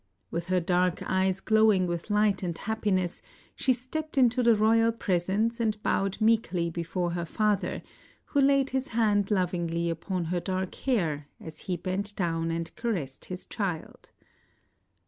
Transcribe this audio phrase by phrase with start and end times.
[0.31, 3.21] With her dark eyes glowing with hght and happiness
[3.55, 7.83] she stepped into the royal presence and bowed meekly before her father,
[8.25, 12.75] who laid his hand lo\ ingly upon her dark hair, as he bent down and
[12.75, 14.09] caressed his child.